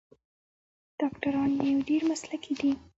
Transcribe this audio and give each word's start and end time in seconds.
ډاکټران 0.99 1.51
یې 1.63 1.71
ډیر 1.87 2.01
مسلکي 2.11 2.53
دي. 2.59 2.71